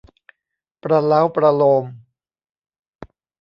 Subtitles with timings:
[0.83, 1.85] ประเล้าประโลม